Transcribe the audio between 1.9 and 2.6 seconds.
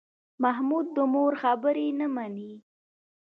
نه مني.